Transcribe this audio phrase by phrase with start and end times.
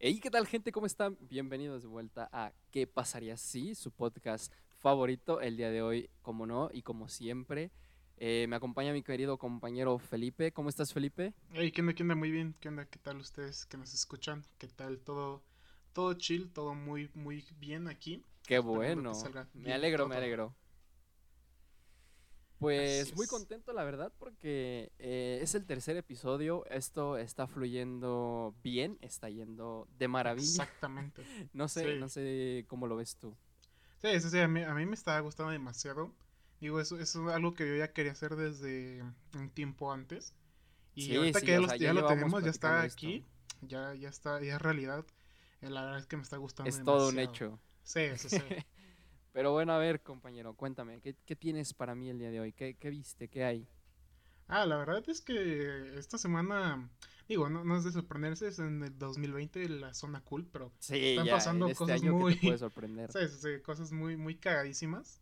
[0.00, 0.70] Hey, ¿qué tal gente?
[0.70, 1.18] ¿Cómo están?
[1.22, 3.74] Bienvenidos de vuelta a ¿Qué pasaría si?
[3.74, 7.72] Su podcast favorito el día de hoy, como no, y como siempre.
[8.16, 10.52] Eh, me acompaña mi querido compañero Felipe.
[10.52, 11.34] ¿Cómo estás, Felipe?
[11.50, 11.94] Hey, ¿qué onda?
[11.94, 12.14] ¿Qué onda?
[12.14, 12.54] Muy bien.
[12.60, 12.84] ¿Qué onda?
[12.84, 14.44] ¿Qué tal ustedes que nos escuchan?
[14.58, 15.00] ¿Qué tal?
[15.00, 15.42] Todo,
[15.92, 18.24] todo chill, todo muy, muy bien aquí.
[18.46, 19.14] Qué bueno.
[19.52, 20.54] Me alegro, me alegro.
[22.58, 26.64] Pues muy contento, la verdad, porque eh, es el tercer episodio.
[26.66, 30.48] Esto está fluyendo bien, está yendo de maravilla.
[30.64, 31.22] Exactamente.
[31.52, 32.00] No sé, Sí.
[32.00, 33.36] no sé cómo lo ves tú.
[34.02, 36.12] Sí, sí, sí, a mí, a mí me está gustando demasiado.
[36.60, 40.34] Digo, eso, eso es algo que yo ya quería hacer desde un tiempo antes.
[40.94, 42.82] Y Sí, ahorita sí, que ya, o los- sea, ya ya lo tenemos, ya está
[42.82, 43.24] aquí,
[43.62, 45.04] ya, ya está, ya es realidad.
[45.60, 47.60] Eh, La verdad es que me está gustando Es todo un hecho.
[47.84, 48.36] Sí, sí, sí.
[49.38, 52.52] Pero bueno, a ver, compañero, cuéntame, ¿qué, qué tienes para mí el día de hoy?
[52.52, 53.28] ¿Qué, qué viste?
[53.28, 53.68] ¿Qué hay?
[54.48, 56.90] Ah, la verdad es que esta semana,
[57.28, 60.98] digo, no, no es de sorprenderse, es en el 2020 la zona cool, pero Sí,
[61.08, 63.14] Están ya, pasando este cosas año muy- que te puede sorprender.
[63.14, 65.20] Sí, sí, cosas muy, muy cagadísimas.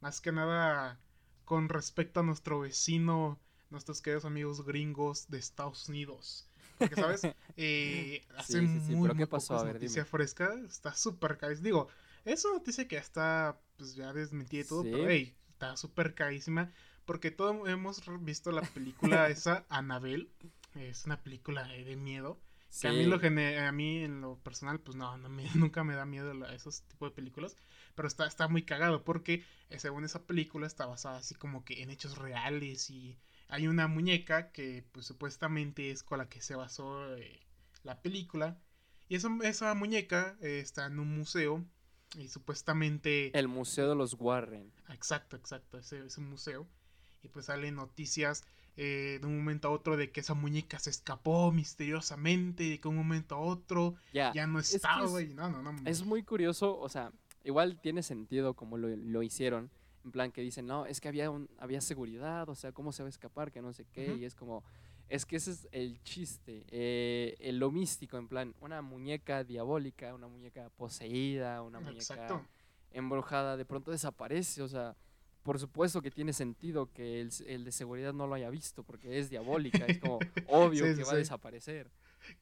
[0.00, 1.00] Más que nada
[1.44, 3.38] con respecto a nuestro vecino,
[3.70, 6.48] nuestros queridos amigos gringos de Estados Unidos.
[6.78, 7.30] Porque, ¿sabes?
[7.56, 9.54] Eh, hace Sí, sí, sí, muy, pero ¿qué muy pasó?
[9.54, 10.04] poco A ver, noticia dime.
[10.04, 11.64] fresca, está súper cagadísima.
[11.66, 11.88] Digo,
[12.32, 14.90] es una noticia que ya está, pues ya desmentida y todo, Sí.
[14.92, 16.72] pero hey, está súper cagadísima.
[17.04, 20.28] Porque todos hemos visto la película esa, Annabelle.
[20.74, 22.38] Es una película eh, de miedo.
[22.82, 25.94] Que a mí, lo a mí en lo personal, pues no, no me, nunca me
[25.94, 27.56] da miedo la- esos tipos de películas.
[27.94, 31.82] Pero está, está muy cagado porque eh, según esa película está basada así como que
[31.82, 33.18] en hechos reales y
[33.48, 37.40] hay una muñeca que pues supuestamente es con la que se basó eh,
[37.84, 38.58] la película.
[39.08, 41.64] Y esa, esa muñeca eh, está en un museo
[42.16, 43.36] y supuestamente...
[43.38, 44.72] el Museo de los Warren.
[44.90, 46.66] Exacto, exacto, ese es un museo.
[47.22, 48.44] Y pues salen noticias
[48.76, 52.80] eh, de un momento a otro de que esa muñeca se escapó misteriosamente y de
[52.80, 55.34] que un momento a otro Ya, ya no es que estaba, es-.
[55.34, 55.76] No, no, no.
[55.84, 59.70] Es muy curioso, o sea, igual tiene sentido como lo, lo hicieron,
[60.04, 63.02] en plan que dicen, no, es que había, un, había seguridad, o sea, ¿cómo se
[63.02, 63.50] va a escapar?
[63.50, 64.62] Que no sé qué, y es como,
[65.08, 70.14] es que ese es el chiste, eh, el- lo místico, en plan, una muñeca diabólica,
[70.14, 72.46] una muñeca poseída, una muñeca Exacto.
[72.92, 74.96] embrujada, de pronto desaparece, o sea,
[75.42, 79.18] por supuesto que tiene sentido que el, el de seguridad no lo haya visto, porque
[79.18, 81.90] es diabólica, es como obvio Sí, que sí, va a desaparecer.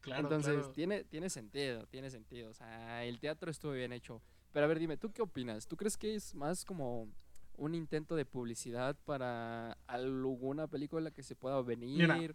[0.01, 0.73] Claro, Entonces, claro.
[0.73, 2.51] tiene, tiene sentido, tiene sentido.
[2.51, 4.21] O sea, el teatro estuvo bien hecho.
[4.53, 5.69] Pero a ver, dime, ¿tú qué opinas?
[5.69, 7.09] ¿Tú crees que es más como
[7.57, 12.35] un intento de publicidad para alguna película que se pueda venir?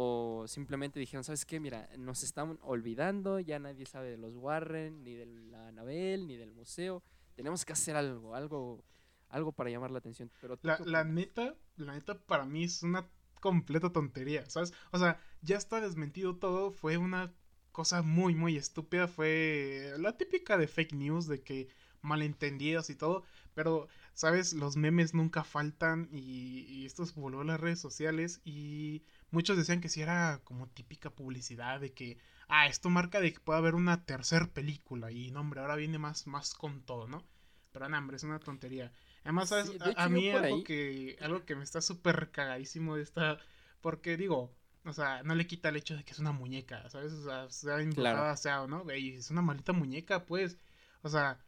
[0.00, 1.58] ¿O simplemente dijeron, ¿sabes qué?
[1.58, 6.36] Mira, nos están olvidando, ya nadie sabe de los Warren, ni de la Anabel, ni
[6.36, 7.02] del museo.
[7.34, 8.84] Tenemos que hacer algo, algo,
[9.28, 10.30] algo para llamar la atención.
[10.40, 13.10] Pero ¿tú La, la neta, la neta para mí es una
[13.40, 14.72] completa tontería, ¿sabes?
[14.92, 17.34] O sea, ya está desmentido todo, fue una
[17.72, 21.68] cosa muy, muy estúpida, fue la típica de fake news, de que
[22.02, 24.52] malentendidos y todo, pero, ¿sabes?
[24.52, 29.56] Los memes nunca faltan y, y esto se volvió a las redes sociales y muchos
[29.56, 32.18] decían que si era como típica publicidad de que,
[32.48, 35.98] ah, esto marca de que puede haber una tercer película y, no, hombre, ahora viene
[35.98, 37.24] más, más con todo, ¿no?
[37.72, 38.92] Pero, no, hombre, es una tontería.
[39.24, 39.50] Además.
[39.50, 43.38] Sí, a, mí algo ahí- que, algo que me está súper cagadísimo de esta,
[43.80, 47.12] porque digo, o sea, no le quita el hecho de que es una muñeca, ¿sabes?
[47.12, 50.58] O sea, sea embrujada sea o no, güey, es una maldita muñeca, pues,
[51.02, 51.38] o sea,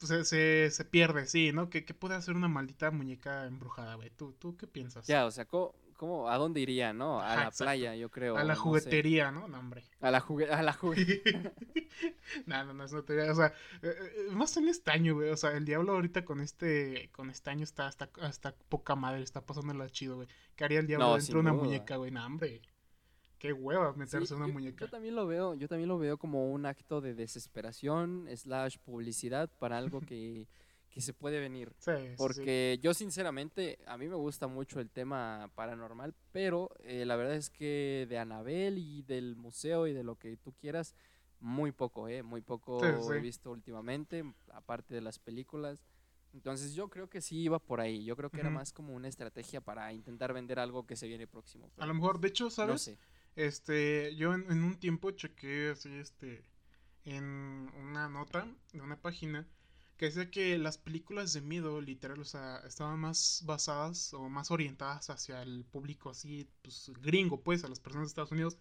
[0.00, 1.70] se, se, se pierde, sí, ¿no?
[1.70, 4.10] ¿Qué, qué puede hacer una maldita muñeca embrujada, güey?
[4.10, 5.06] ¿Tú, ¿Tú qué piensas?
[5.06, 7.20] Ya, o sea, ¿cómo, cómo- a dónde iría, no?
[7.20, 7.64] A Ajá, la exacto.
[7.64, 8.36] playa, yo creo.
[8.36, 8.60] a la no sé.
[8.60, 9.48] juguetería, ¿no?
[9.48, 9.84] No, hombre.
[10.00, 11.22] A la jugue a la jugue-
[12.46, 13.46] no, no, no es no te O sea,
[13.82, 13.94] eh,
[14.28, 15.30] eh, más en este año, güey.
[15.30, 19.22] O sea, el diablo ahorita con este, con este año está hasta, hasta poca madre,
[19.22, 20.28] está pasándola chido, güey.
[20.56, 21.62] ¿Qué haría el diablo No, dentro de una duda.
[21.64, 22.10] muñeca, güey?
[22.10, 22.60] No, hombre.
[23.38, 24.84] Qué hueva meterse Sí, en una yo, muñeca.
[24.86, 29.50] yo también lo veo, yo también lo veo como un acto de desesperación slash publicidad
[29.58, 30.48] para algo que,
[30.94, 31.74] que se puede venir.
[31.78, 32.14] Sí, sí, sí.
[32.16, 37.34] Porque yo sinceramente, a mí me gusta mucho el tema paranormal, pero eh, la verdad
[37.34, 40.94] es que de Anabel y del museo y de lo que tú quieras,
[41.40, 42.22] muy poco, ¿eh?
[42.22, 45.84] Muy poco Sí, he visto últimamente, aparte de las películas.
[46.32, 49.08] Entonces yo creo que sí iba por ahí, yo creo que era más como una
[49.08, 51.70] estrategia para intentar vender algo que se viene próximo.
[51.78, 52.82] A lo mejor, de hecho, no ¿sabes?
[52.82, 52.98] sé.
[53.36, 56.44] Este, yo en, en un tiempo chequé así, este,
[57.04, 59.46] en una nota de una página
[59.96, 64.50] que decía que las películas de miedo, literal, o sea, estaban más basadas o más
[64.50, 68.58] orientadas hacia el público así, pues, gringo, pues, a las personas de Estados Unidos.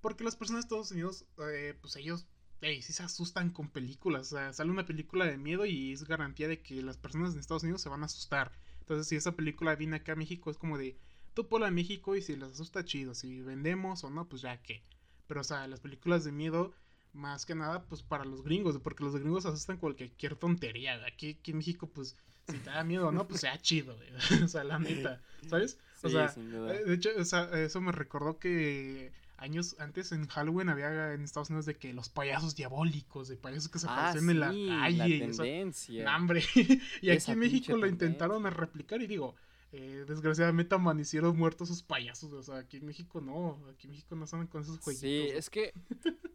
[0.00, 2.26] Porque las personas de Estados Unidos, eh, pues ellos,
[2.60, 4.32] hey, sí se asustan con películas.
[4.32, 7.40] O sea, sale una película de miedo y es garantía de que las personas de
[7.40, 8.52] Estados Unidos se van a asustar.
[8.80, 10.98] Entonces, si esa película viene acá a México, es como de,
[11.34, 14.62] tú ponla a México y si les asusta chido, si vendemos o no, pues ya
[14.62, 14.84] qué.
[15.26, 16.72] Pero, o sea, las películas de miedo
[17.16, 21.04] más que nada, pues para los gringos, porque los gringos asustan cualquier tontería.
[21.06, 22.16] Aquí, aquí en México, pues,
[22.46, 24.08] si te da miedo no, pues sea chido, güey.
[24.44, 25.78] o sea, la neta, ¿sabes?
[26.02, 26.74] O Sí, sea, sin duda.
[26.74, 31.22] eh, de hecho, o sea, eso me recordó que años antes en Halloween había en
[31.22, 34.46] Estados Unidos de que los payasos diabólicos, de payasos que se Ah, aparecían en la
[34.82, 35.08] calle.
[35.08, 35.42] y eso.
[35.42, 36.04] tendencia.
[37.02, 39.34] Y aquí en México lo intentaron a replicar y digo,
[39.76, 42.32] eh, desgraciadamente amanecieron muertos sus payasos.
[42.32, 45.00] O sea, aquí en México no, aquí en México no salen con esos jueguitos.
[45.08, 45.72] Sí, es que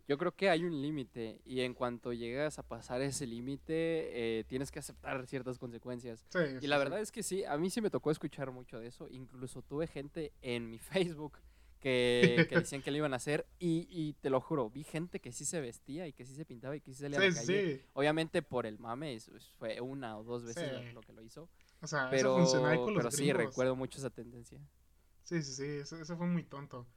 [0.07, 3.73] yo creo que hay un límite y en cuanto llegas a pasar ese límite
[4.39, 6.25] eh, tienes que aceptar ciertas consecuencias.
[6.29, 6.83] Sí, Y sí, la sí.
[6.83, 9.07] verdad es que sí, a mí sí me tocó escuchar mucho de eso.
[9.09, 10.77] Incluso tuve gente en mi
[11.09, 11.39] Facebook
[11.79, 15.19] que, que decían que lo iban a hacer y, y te lo juro, vi gente
[15.19, 17.31] que sí se vestía y que sí se pintaba y que sí salía a la
[17.31, 17.77] Sí, calle.
[17.77, 17.83] sí.
[17.93, 19.17] Obviamente por el mame,
[19.57, 20.85] fue una o dos veces Sí.
[20.88, 21.49] lo, lo que lo hizo.
[21.81, 23.37] O sea, eso Pero, funcionaba con los pero sí, gringos.
[23.37, 24.59] recuerdo mucho esa tendencia.
[25.23, 26.87] Sí, sí, sí, eso, eso fue muy tonto.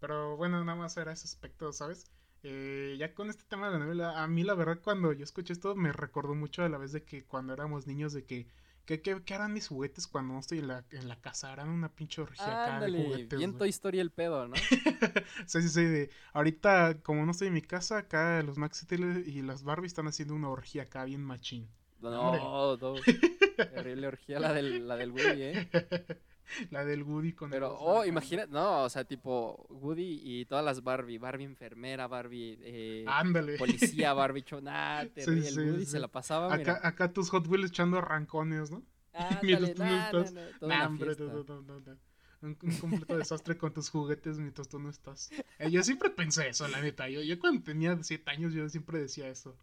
[0.00, 2.10] Pero bueno, nada más era ese aspecto, ¿sabes?
[2.42, 5.52] Eh, ya con este tema de la novela, a mí la verdad cuando yo escuché
[5.52, 8.48] esto me recordó mucho a la vez de que cuando éramos niños de que,
[8.84, 11.52] ¿qué, qué, qué harán mis juguetes cuando no estoy en la, en la casa?
[11.52, 13.38] Harán una pinche orgía acá de juguetes.
[13.38, 13.56] bien.
[13.56, 14.54] Toy Story el pedo, ¿no?
[15.46, 19.24] Sí, sí, sí, de ahorita como no estoy en mi casa, acá los Max Steel
[19.26, 21.68] y las Barbie están haciendo una orgía acá bien machín.
[22.10, 22.94] No, no.
[23.56, 25.68] Terrible orgía la del, la del Woody, ¿eh?
[26.70, 30.64] La del Woody con el Pero, oh, imagina, no, o sea, tipo Woody y todas
[30.64, 33.56] las Barbie, Barbie enfermera, Barbie eh, Ándale.
[33.58, 35.90] policía, Barbie chonate, Sí, el sí, Woody sí.
[35.90, 36.80] se la pasaba, Acá, mira.
[36.86, 38.84] acá tus Hot Wheels echando arrancones, ¿no?
[39.12, 40.34] Ándale, tú no nah, estás.
[40.62, 41.24] hombre, fiesta.
[41.24, 41.98] no, no, no, no.
[42.42, 45.30] Un, un completo desastre con tus juguetes mientras tú no estás.
[45.58, 47.08] Eh, yo siempre pensé eso, la neta.
[47.08, 49.56] Yo, yo cuando tenía 7 años yo siempre decía eso.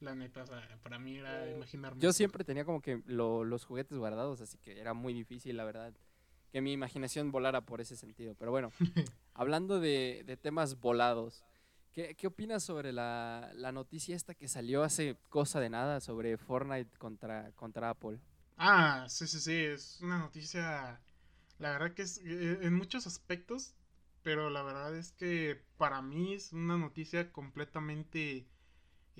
[0.00, 2.00] La neta, o sea, para mí era imaginarme.
[2.00, 5.64] Yo siempre tenía como que lo- los juguetes guardados, así que era muy difícil, la
[5.64, 5.92] verdad,
[6.52, 8.34] que mi imaginación volara por ese sentido.
[8.34, 8.72] Pero bueno,
[9.34, 11.44] hablando de, de temas volados,
[11.92, 16.38] ¿qué, qué opinas sobre la, la noticia esta que salió hace cosa de nada sobre
[16.38, 18.18] Fortnite contra, contra Apple?
[18.56, 19.52] Ah, sí, sí, sí.
[19.64, 21.00] Es una noticia.
[21.58, 23.74] La verdad que es eh, en muchos aspectos.
[24.22, 28.46] Pero la verdad es que para mí es una noticia completamente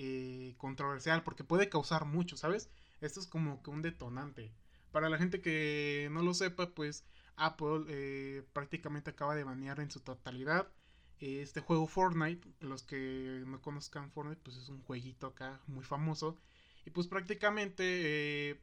[0.03, 1.23] eh, controversial.
[1.23, 2.71] Porque puede causar mucho, ¿sabes?
[3.03, 4.51] Esto es como que un detonante.
[4.93, 7.05] Para la gente que no lo sepa, pues
[7.37, 10.69] Apple eh, prácticamente acaba de banear en su totalidad
[11.19, 12.49] eh, este juego Fortnite.
[12.61, 16.39] Los que no conozcan Fortnite, pues es un jueguito acá muy famoso.
[16.87, 18.59] Y pues prácticamente,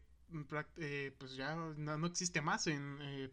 [1.19, 2.67] pues ya no, existe más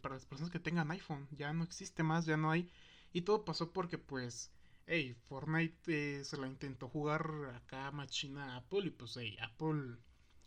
[0.03, 1.27] para las personas que tengan iPhone.
[1.31, 2.71] Ya no existe más, ya no hay.
[3.15, 4.53] Y todo pasó porque pues,
[4.87, 8.87] hey, Fortnite eh, se la intentó jugar acá machina a Apple.
[8.87, 9.99] Y pues, hey, Apple,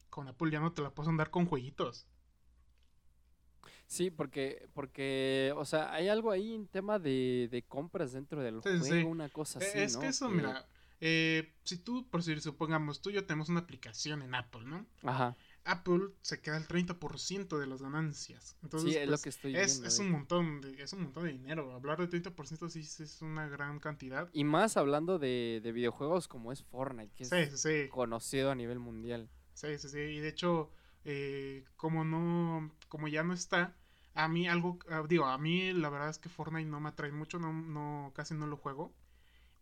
[0.10, 2.07] con Apple ya no te la puedes andar con jueguitos.
[3.88, 8.62] Sí, porque, porque, o sea, hay algo ahí en tema de, de compras dentro del
[8.63, 9.04] Sí, juego, sí.
[9.07, 10.00] una cosa Eh, así, es ¿no?
[10.01, 10.68] que eso, mira,
[11.00, 14.86] eh, si tú, por si supongamos, tú y yo tenemos una aplicación en Apple, ¿no?
[15.04, 15.36] Ajá,
[15.68, 18.58] Apple se queda el 30% de las ganancias.
[18.64, 19.88] Entonces, sí, es lo pues, que estoy es, viendo.
[19.88, 21.74] es un montón de, es un montón de dinero.
[21.74, 24.30] Hablar de 30% sí es una gran cantidad.
[24.34, 27.90] Y más hablando de, de videojuegos como es Fortnite, que es Sí, sí, sí.
[27.90, 29.30] conocido a nivel mundial.
[29.54, 30.00] Sí, sí, sí.
[30.00, 30.72] Y de hecho,
[31.04, 33.75] eh, como no, como ya no está,
[34.13, 37.12] a mí algo, ah, digo, a mí la verdad es que Fortnite no me atrae
[37.12, 38.94] mucho, no, no, casi no lo juego.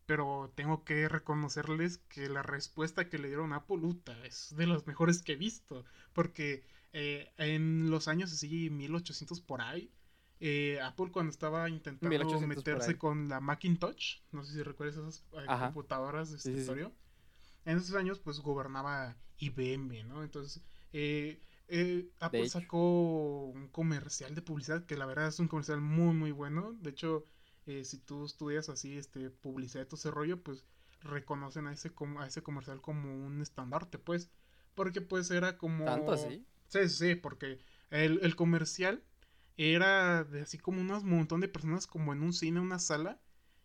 [0.06, 4.68] Pero tengo que reconocerles que la respuesta que le dieron a Apple Uta es de
[4.68, 5.84] las mejores que he visto.
[6.14, 6.64] Porque
[6.94, 9.92] eh, en los años así, 1800 por ahí,
[10.40, 14.98] eh, Apple cuando estaba intentando 1800 por meterse con la Macintosh, no sé si recuerdas
[14.98, 16.60] esas eh, computadoras de Sí, sí, sí.
[16.60, 16.94] escritorio,
[17.66, 20.24] en esos años pues gobernaba IBM, ¿no?
[20.24, 20.64] Entonces,
[20.94, 26.14] eh, eh, Apple sacó un comercial de publicidad que la verdad es un comercial muy
[26.14, 26.74] muy bueno.
[26.74, 27.26] De hecho,
[27.66, 30.64] eh, si tú estudias así este publicidad y todo ese rollo, pues
[31.02, 34.30] reconocen a ese a ese comercial como un estandarte, pues,
[34.76, 36.46] porque pues era como ¿Tanto así?
[36.68, 37.60] Sí, sí, sí, porque
[37.92, 39.04] el, el comercial
[39.58, 43.20] era de así como unos montón de personas como en un cine, una sala,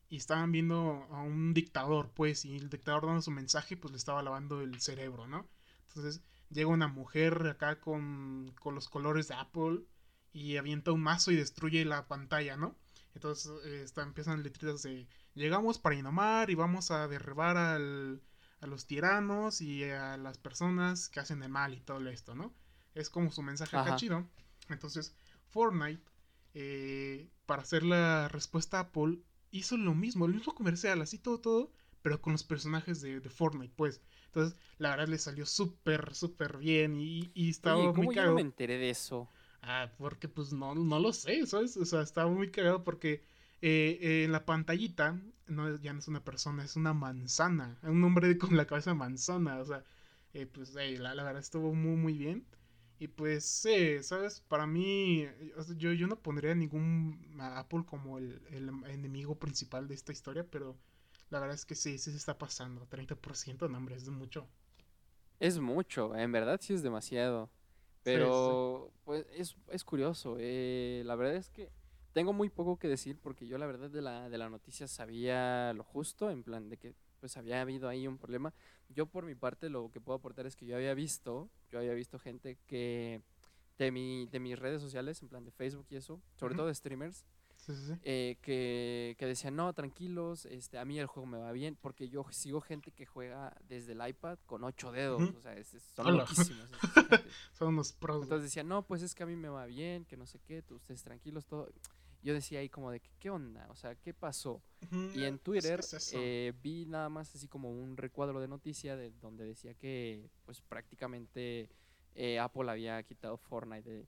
[0.09, 3.99] y estaban viendo a un dictador, pues, y el dictador dando su mensaje, pues le
[3.99, 5.49] estaba lavando el cerebro, ¿no?
[5.89, 9.83] Entonces llega una mujer acá con, con los colores de Apple
[10.33, 12.77] y avienta un mazo y destruye la pantalla, ¿no?
[13.15, 18.23] Entonces eh, está- empiezan letritas de llegamos para innomar y vamos a derribar al,
[18.61, 22.55] a los tiranos y a las personas que hacen el mal y todo esto, ¿no?
[22.95, 24.27] Es como su mensaje acá chido.
[24.69, 25.17] Entonces,
[25.49, 26.03] Fortnite,
[26.55, 29.19] eh, para hacer la respuesta a Apple,
[29.51, 33.31] hizo lo mismo, el mismo comercial, así todo, todo, pero con los personajes de, de
[33.31, 34.01] Fortnite, pues.
[34.27, 38.25] Entonces, la verdad le salió súper, súper bien y, y estaba Oye, muy ¿cómo yo
[38.25, 39.29] no me enteré de eso?
[39.63, 41.77] Ah, porque pues no, no lo sé, ¿sabes?
[41.77, 43.23] O sea, estaba muy cagado porque
[43.61, 47.79] eh, en la pantallita no, ya no es una persona, es una manzana.
[47.83, 49.59] Un hombre con la cabeza manzana.
[49.59, 49.85] O sea,
[50.33, 52.47] eh, pues la, la, verdad estuvo muy, muy bien.
[52.99, 53.67] Y pues,
[54.03, 54.41] ¿sabes?
[54.49, 55.27] Para mí,
[55.77, 60.77] yo, yo no pondría ningún Apple como el, el, enemigo principal de esta historia, pero
[61.31, 62.87] la verdad es que sí, sí se está pasando.
[62.89, 64.47] 30%, no, hombre, es mucho.
[65.39, 67.51] Es mucho, en verdad sí es demasiado.
[68.03, 68.80] Pero,
[69.11, 70.37] pues, es, es curioso.
[70.39, 71.69] Eh, la verdad es que
[72.13, 75.73] tengo muy poco que decir porque yo la verdad de la, de la noticia sabía
[75.73, 78.55] lo justo, en plan de que pues había habido ahí un problema.
[78.89, 81.93] Yo por mi parte lo que puedo aportar es que yo había visto, yo había
[81.93, 83.21] visto gente que
[83.79, 86.75] de, mi, de mis redes sociales, en plan de Facebook y eso, sobre todo de
[86.77, 87.27] streamers,
[88.03, 92.09] eh, que, que, decían, no, tranquilos, este, a mí el juego me va bien, porque
[92.09, 95.57] yo sigo gente que juega desde el iPad con ocho dedos, o sea,
[95.95, 96.69] son loquísimos.
[97.53, 98.23] son unos pros.
[98.23, 100.65] Entonces decían, no, pues es que a mí me va bien, que no sé qué,
[100.71, 101.69] ustedes tranquilos, todo
[102.23, 103.67] yo decía ahí como de, ¿qué onda?
[103.71, 104.63] O sea, ¿qué pasó?
[105.15, 105.81] Y en Twitter
[106.13, 110.61] eh, vi nada más así como un recuadro de noticia de donde decía que pues
[110.61, 111.71] prácticamente
[112.15, 114.07] eh, Apple había quitado Fortnite de,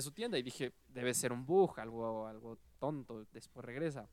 [0.00, 4.08] su tienda y dije, debe ser un bug, algo, algo tonto, después regresa.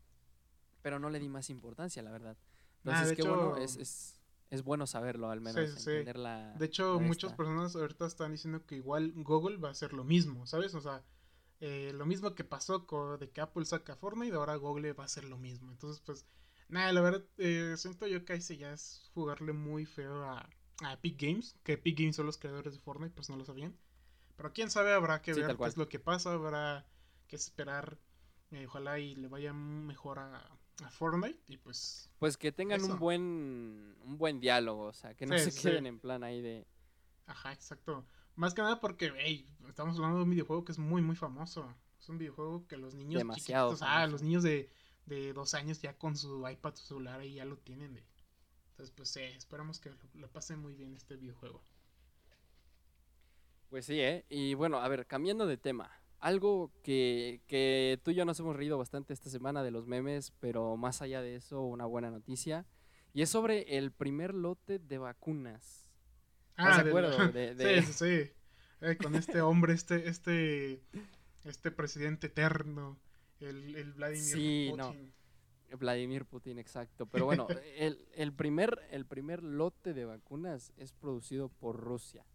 [0.82, 2.38] Pero no le di más importancia, la verdad.
[2.84, 4.20] Entonces, qué bueno, es, es,
[4.52, 5.58] es, bueno saberlo al menos.
[5.58, 9.94] entender La, de hecho, muchas personas ahorita están diciendo que igual Google va a hacer
[9.94, 10.76] lo mismo, ¿sabes?
[10.76, 11.04] O sea,
[11.62, 15.06] eh, lo mismo que pasó con de que Apple saca Fortnite, ahora Google va a
[15.08, 15.72] hacer lo mismo.
[15.72, 16.26] Entonces, pues,
[16.68, 20.50] nada, la verdad, eh, siento yo que ahí ya es jugarle muy feo a,
[20.92, 23.78] Epic Games, que Epic Games son los creadores de Fortnite, pues no lo sabían.
[24.36, 26.86] Pero quién sabe, habrá que ver qué es lo que pasa, habrá
[27.28, 27.98] que esperar.
[28.52, 30.38] Eh, ojalá y le vaya mejor a,
[30.84, 32.10] a, Fortnite y pues...
[32.20, 36.00] Pues que tengan un buen un buen diálogo, o sea, que no se queden en
[36.00, 36.68] plan ahí de...
[37.26, 38.06] Ajá, exacto.
[38.36, 41.74] Más que nada porque, hey, estamos hablando de un videojuego que es muy, muy famoso.
[42.00, 44.70] Es un videojuego que los niños Demasiado chiquitos, ah, los niños de,
[45.06, 47.94] de, dos años ya con su iPad, su celular ahí ya lo tienen.
[47.96, 48.06] De...
[48.72, 51.64] Entonces, pues, eh, esperamos que lo, pasen muy bien este videojuego.
[53.70, 54.26] Pues sí, ¿eh?
[54.30, 55.92] Y bueno, a ver, cambiando de tema.
[56.20, 60.32] Algo que, que tú y yo nos hemos reído bastante esta semana de los memes,
[60.40, 62.66] pero más allá de eso, una buena noticia.
[63.14, 65.86] Y es sobre el primer lote de vacunas
[66.58, 67.10] Ah, de acuerdo?
[67.32, 68.32] De, Sí, sí,
[68.82, 70.82] eh, con este hombre, este, este,
[71.44, 72.98] este presidente eterno,
[73.40, 75.14] el, el Vladimir sí, Putin.
[75.70, 75.78] No.
[75.78, 77.06] Vladimir Putin, exacto.
[77.08, 82.26] Pero bueno, el, el, primer, el primer lote de vacunas es producido por Rusia.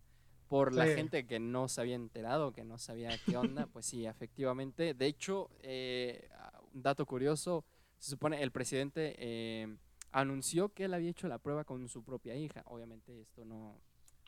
[0.51, 4.05] Por la gente que no se había enterado, que no sabía qué onda, pues sí,
[4.05, 4.93] efectivamente.
[4.93, 6.29] De hecho, eh,
[6.75, 7.65] un dato curioso,
[7.99, 9.77] se supone el presidente eh,
[10.13, 12.63] anunció que él había hecho la prueba con su propia hija.
[12.67, 13.81] Obviamente esto no,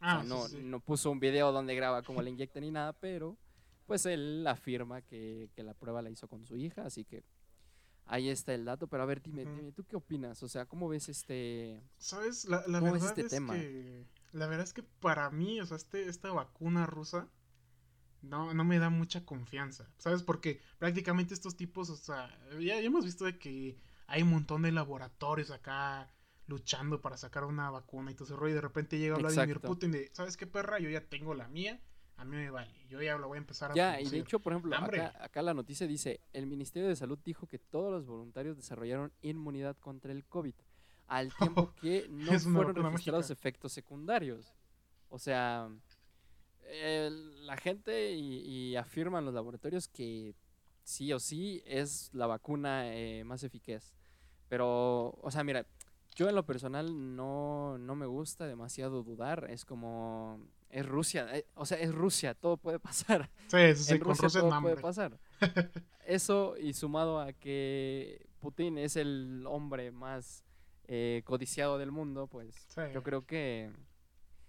[0.05, 3.39] Ah, no, no puso un video donde graba cómo le inyectan ni nada, pero
[3.87, 7.23] pues él afirma que, la prueba la hizo con su hija, así que
[8.07, 8.89] ahí está el dato.
[8.89, 10.43] Pero a ver, dime, dime ¿tú qué opinas?
[10.43, 11.81] O sea, ¿cómo ves este...
[11.99, 12.47] ¿Sabes?
[12.47, 14.05] La, verdad este es que...
[14.33, 17.29] La verdad es que para mí, o sea, este, esta vacuna rusa
[18.23, 20.23] no, no me da mucha confianza, ¿sabes?
[20.23, 24.63] Porque prácticamente estos tipos, o sea, ya, ya hemos visto de que hay un montón
[24.63, 26.11] de laboratorios acá
[26.47, 28.53] luchando para sacar una vacuna y todo ese rollo.
[28.53, 30.79] Y de repente llega Vladimir Putin de, ¿sabes qué perra?
[30.79, 31.81] Yo ya tengo la mía,
[32.17, 32.73] a mí me vale.
[32.89, 35.55] Yo ya lo voy a empezar a Ya, y de hecho, por ejemplo, acá, la
[35.55, 40.25] noticia dice, el Ministerio de Salud dijo que todos los voluntarios desarrollaron inmunidad contra el
[40.27, 40.55] COVID,
[41.13, 44.53] al tiempo que no fueron registrados efectos secundarios.
[45.09, 45.69] O sea,
[47.43, 50.35] la gente y, afirman los laboratorios que
[50.83, 53.95] sí o sí es la vacuna eh, más eficaz.
[54.49, 55.67] Pero, o sea, mira,
[56.15, 59.49] yo en lo personal no, no me gusta demasiado dudar.
[59.51, 60.41] Es como.
[60.71, 61.29] Es Rusia.
[61.37, 62.35] Eh, o sea, es Rusia.
[62.35, 63.31] Todo puede pasar.
[63.49, 63.99] Sí, sí, sí.
[63.99, 65.19] con Rusia todo puede pasar.
[66.07, 70.45] Eso y sumado a que Putin es el hombre más
[70.95, 73.73] eh, codiciado del mundo, pues yo creo que.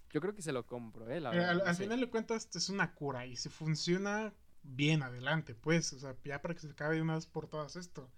[0.10, 1.26] Yo creo que se lo compro, ¿eh?
[1.26, 3.26] al, final de cuentas, es una cura.
[3.26, 5.94] Y si funciona, bien, adelante, pues.
[5.94, 8.12] O sea, ya para que se acabe de una vez por todas esto.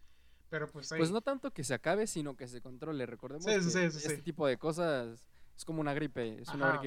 [0.50, 3.06] Pero pues, pues no tanto que se acabe, sino que se controle.
[3.06, 5.24] Recordemos que este tipo de cosas
[5.56, 6.82] es como una gripe, es una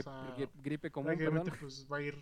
[0.56, 1.16] gripe, común.
[1.60, 2.16] pues va a, ir,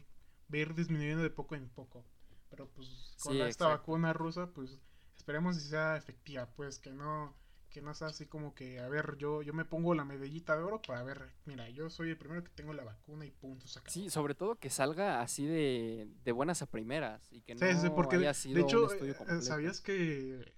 [0.53, 2.05] va a ir disminuyendo de poco en poco.
[2.51, 4.79] Pero pues con esta vacuna rusa, pues
[5.17, 7.35] esperemos que sea efectiva, pues que no
[7.77, 10.63] que no sea así como que, a ver, yo, yo me pongo la medallita de
[10.63, 14.09] oro para ver, mira, yo soy el primero que tengo la vacuna y punto, Sí,
[14.09, 18.55] sobre todo que salga así de, de buenas a primeras y que no haya sido
[18.55, 20.55] de hecho, eh, ¿sabías que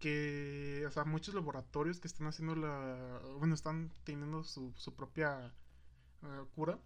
[0.00, 5.54] que, o sea, muchos laboratorios que están haciendo la, bueno, están teniendo su, su propia
[6.22, 6.78] eh, cura,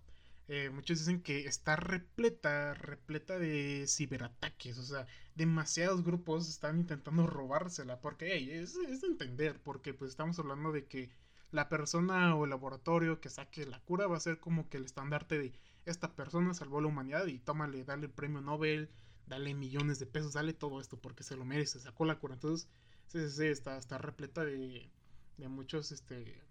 [0.48, 7.26] eh, muchos dicen que está repleta, repleta de ciberataques, o sea, demasiados grupos están intentando
[7.26, 11.10] robársela, porque hey, es, es de entender, porque pues estamos hablando de que
[11.50, 14.84] la persona o el laboratorio que saque la cura va a ser como que el
[14.84, 15.52] estandarte de
[15.86, 18.90] esta persona salvó a la humanidad y tómale, dale el premio Nobel,
[19.26, 22.34] dale millones de pesos, dale todo esto porque se lo merece, sacó la cura.
[22.34, 22.68] Entonces,
[23.06, 24.90] sí, sí, está, está repleta de,
[25.36, 26.42] de muchos, este,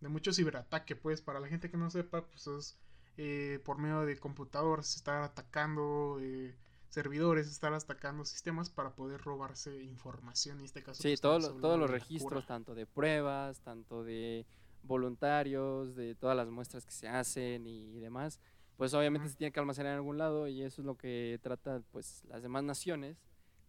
[0.00, 2.78] de muchos ciberataques, pues, para la gente que no sepa, pues es
[3.16, 6.54] eh, por medio de computadores estar atacando eh,
[6.90, 10.58] servidores, estar atacando sistemas para poder robarse información.
[10.58, 12.46] En este caso, sí, pues, todo estamos lo- todos los registros, cura.
[12.46, 14.46] tanto de pruebas, tanto de
[14.82, 18.40] voluntarios, de todas las muestras que se hacen y demás,
[18.76, 21.80] pues obviamente se tiene que almacenar en algún lado y eso es lo que trata
[21.90, 23.16] pues las demás naciones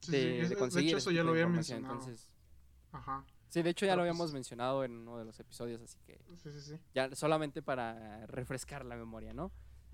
[0.02, 1.94] Sí, de, sí, de es- de conseguir hecho, ese eso ya lo había mencionado.
[1.96, 2.32] Entonces,
[2.92, 3.26] Ajá.
[3.50, 6.00] Sí, de hecho ya Pero, lo pues- habíamos mencionado en uno de los episodios, así
[6.06, 6.80] que Sí, sí, sí.
[6.94, 9.52] ya solamente para refrescar la memoria, ¿no?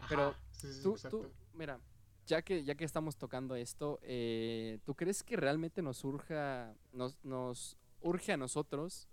[0.10, 0.40] Pero Ajá,
[0.82, 1.80] Tú, tú, mira,
[2.26, 7.18] ya que, ya que estamos tocando esto, eh, ¿tú crees que realmente nos surja, nos,
[7.24, 9.08] nos urge a nosotros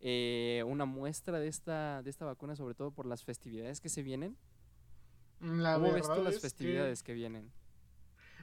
[0.00, 4.02] eh, una muestra de esta, de esta vacuna, sobre todo por las festividades que se
[4.02, 4.36] vienen?
[5.40, 7.50] La ¿Cómo ves tú las que- festividades que, vienen?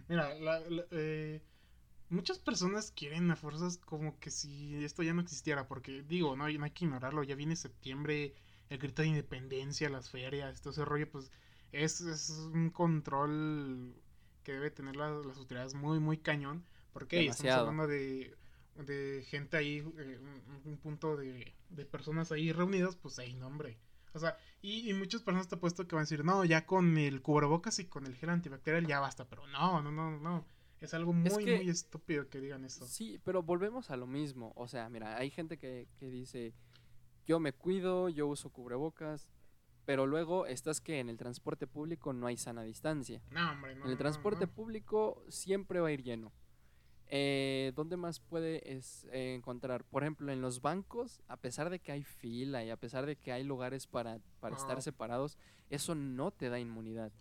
[0.07, 1.41] Mira, la- la- eh,
[2.13, 6.46] muchas personas quieren a fuerzas como que si esto ya no existiera, porque digo, no,
[6.46, 8.36] hay- no hay que ignorarlo, ya viene septiembre,
[8.70, 11.32] el grito de independencia, las ferias, todo ese rollo, pues
[11.72, 13.96] es, es un control
[14.43, 18.36] que debe tener la- las autoridades muy, muy cañón, porque hey, estamos hablando de,
[18.75, 23.48] de gente ahí, eh, un, un punto de, de personas ahí reunidas, pues ahí, no,
[23.48, 23.77] hombre.
[24.13, 26.98] O sea, y, y muchas personas te apuesto que van a decir, no, ya con
[26.98, 30.46] el cubrebocas y con el gel antibacterial ya basta, pero no, no, no, no.
[30.83, 32.85] Es algo muy, Es que- muy estúpido que digan eso.
[32.85, 34.51] Sí, pero volvemos a lo mismo.
[34.55, 36.53] O sea, mira, hay gente que, que dice,
[37.25, 39.29] yo me cuido, yo uso cubrebocas,
[39.85, 43.21] pero luego estás que en el transporte público no hay sana distancia.
[43.31, 43.85] No, hombre, no.
[43.85, 44.51] En el transporte no.
[44.51, 46.33] público siempre va a ir lleno.
[47.07, 49.83] Eh, ¿Dónde más puede es, eh, encontrar?
[49.85, 53.15] Por ejemplo, en los bancos, a pesar de que hay fila y a pesar de
[53.15, 55.37] que hay lugares para, para estar separados,
[55.69, 57.12] eso no te da inmunidad.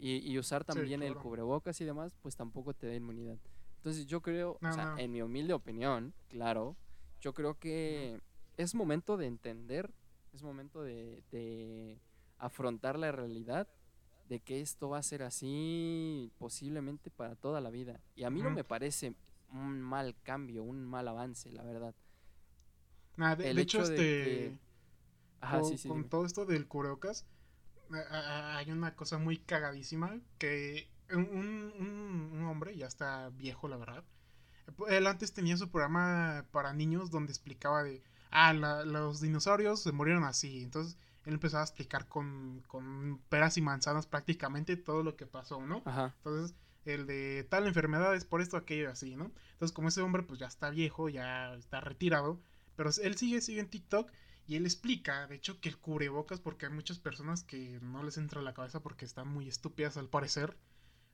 [0.00, 1.22] Y, y usar también el claro.
[1.22, 3.38] cubrebocas y demás, pues tampoco te da inmunidad.
[3.76, 4.98] Entonces yo creo, No, o sea, no.
[4.98, 6.76] en mi humilde opinión, claro,
[7.20, 8.18] yo creo que
[8.56, 9.92] es momento de entender,
[10.32, 12.00] es momento de, de
[12.38, 13.68] afrontar la realidad
[14.28, 18.00] de que esto va a ser así posiblemente para toda la vida.
[18.14, 19.14] Y a mí no me parece
[19.52, 21.94] un mal cambio, un mal avance, la verdad.
[23.16, 24.24] Nah, de, el de hecho, hecho de este.
[24.24, 24.58] que-
[25.42, 25.88] Ajá, con, sí, sí.
[25.88, 26.08] con dime.
[26.10, 27.26] todo esto del cubrebocas,
[28.10, 34.04] hay una cosa muy cagadísima que un, un- un- hombre, ya está viejo la verdad,
[34.88, 39.92] él antes tenía su programa para niños donde explicaba de, ah, la- los dinosaurios se
[39.92, 45.16] murieron así, entonces él empezaba a explicar con, con peras y manzanas prácticamente todo lo
[45.16, 45.82] que pasó, ¿no?
[45.84, 46.14] Ajá.
[46.18, 49.30] Entonces, el de tal enfermedad es por esto, aquello, y así, ¿no?
[49.52, 52.40] Entonces, como ese hombre pues ya está viejo, ya está retirado,
[52.76, 54.10] pero él sigue, sigue en TikTok
[54.50, 58.18] y él explica, de hecho, que el cubrebocas, porque hay muchas personas que no les
[58.18, 60.56] entra a la cabeza porque están muy estúpidas al parecer.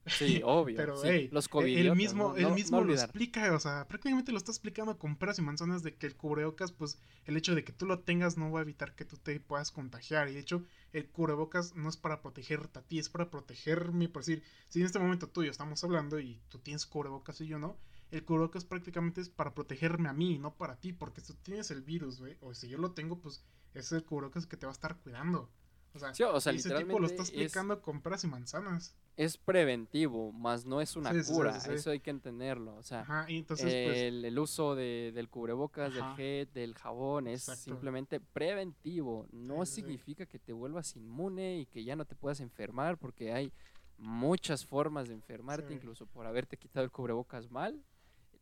[0.07, 0.77] Sí, obvio.
[0.79, 2.37] Pero, sí, hey, los él mismo, ¿no?
[2.37, 5.43] él No- no mismo lo explica, o sea, prácticamente lo está explicando con peras y
[5.43, 8.61] manzanas de que el cubrebocas, pues, el hecho de que tú lo tengas no va
[8.61, 10.29] a evitar que tú te puedas contagiar.
[10.29, 14.23] Y de hecho, el cubrebocas no es para protegerte a ti, es para protegerme, por
[14.23, 17.47] decir, si en este momento tú y yo estamos hablando y tú tienes cubrebocas y
[17.49, 17.77] yo no,
[18.11, 21.83] el cubrebocas prácticamente es para protegerme a mí, no para ti, porque tú tienes el
[21.83, 24.75] virus, güey, o si yo lo tengo, pues, es el cubrebocas que te va a
[24.75, 25.51] estar cuidando.
[25.93, 28.27] O sea, Sí, o sea, y ese tipo lo está es- explicando con peras y
[28.27, 28.95] manzanas.
[29.17, 31.59] Es preventivo, más no es una Sí, cura.
[31.59, 31.71] sí.
[31.73, 32.75] Eso hay que entenderlo.
[32.77, 36.09] O sea, Ajá, y entonces, pues, el, el uso de- del cubrebocas, Ajá.
[36.09, 37.63] del gel, del jabón es Exacto.
[37.65, 39.27] simplemente preventivo.
[39.33, 43.51] No significa que te vuelvas inmune y que ya no te puedas enfermar, porque hay
[43.97, 47.83] muchas formas de enfermarte, incluso por haberte quitado el cubrebocas mal.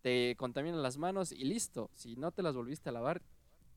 [0.05, 1.91] Te contaminan las manos y listo.
[1.95, 3.23] Si no te las volviste a lavar,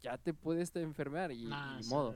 [0.01, 2.13] ya te puedes enfermar y, Nah, y sí, modo.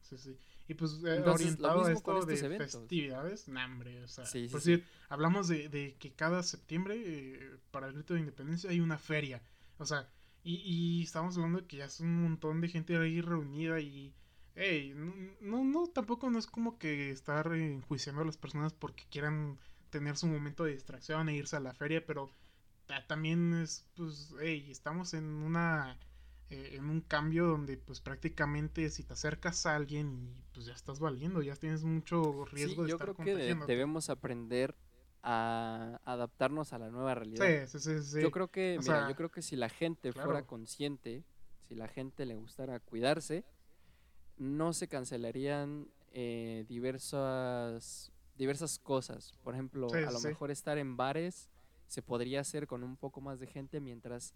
[0.00, 0.38] Sí, sí.
[0.68, 2.70] Y pues eh, Entonces, lo orientado a esto de eventos.
[2.72, 7.88] festividades, hombre, o sea, Sí, por decir, hablamos de, de que cada septiembre eh, para
[7.88, 9.42] el grito de independencia hay una feria,
[9.78, 10.08] o sea,
[10.44, 14.14] y, y estamos hablando de que ya es un montón de gente ahí reunida y,
[14.54, 18.72] hey, no, no, no, tampoco no es como que estar eh, enjuiciando a las personas
[18.72, 19.58] porque quieran
[19.90, 22.30] tener su momento de distracción e irse a la feria, pero
[23.06, 25.98] también es, pues, hey, estamos en una
[26.50, 30.72] eh, en un cambio donde pues prácticamente si te acercas a alguien y pues ya
[30.72, 33.34] estás valiendo, ya tienes mucho riesgo Sí, de yo estar creo que
[33.66, 34.74] debemos aprender
[35.22, 37.66] a adaptarnos a la nueva realidad.
[37.68, 38.20] Sí, sí, sí, sí.
[38.22, 41.22] Yo creo que, O mira, sea, yo creo que si la gente fuera consciente,
[41.68, 43.44] si la gente le gustara cuidarse,
[44.38, 49.34] no se cancelarían eh, diversas, diversas cosas.
[49.44, 51.50] Por ejemplo, Sí, a lo mejor estar en bares
[51.88, 54.34] se podría hacer con un poco más de gente mientras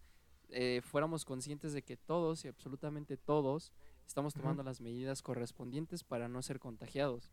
[0.48, 3.72] eh, fuéramos conscientes de que todos y absolutamente todos
[4.06, 7.30] estamos tomando las medidas correspondientes para no ser contagiados.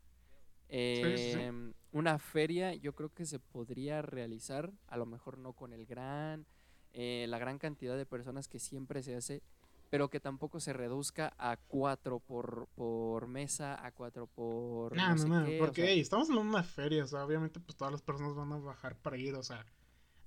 [0.68, 1.32] sí, sí.
[1.38, 5.84] Em, una feria yo creo que se podría realizar, a lo mejor no con el
[5.84, 6.46] gran,
[6.92, 9.42] eh, la gran cantidad de personas que siempre se hace,
[9.90, 15.14] pero que tampoco se reduzca a cuatro por, por mesa, a cuatro por No, no,
[15.14, 17.24] no, sé no, qué, o porque sea, hey, estamos hablando de una feria, o sea,
[17.24, 19.66] obviamente pues todas las personas van a bajar para ir, o sea,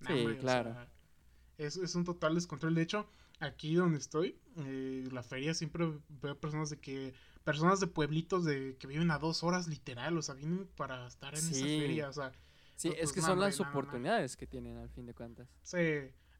[0.07, 0.71] Sí, o claro.
[0.73, 0.87] sea,
[1.57, 2.75] es, es un total descontrol.
[2.75, 3.07] De hecho,
[3.39, 7.13] aquí donde estoy, eh, la feria siempre veo personas de que,
[7.43, 11.35] personas de pueblitos de que viven a dos horas literal, o sea, vienen para estar
[11.35, 12.31] en esa feria, o sea,
[12.75, 15.47] sí, no, es pues, que no, son las oportunidades que tienen al fin de cuentas.
[15.63, 15.77] sí,